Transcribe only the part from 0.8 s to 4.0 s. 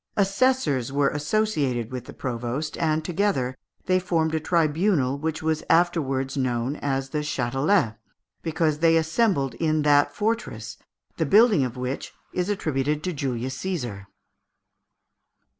were associated with the provost, and together they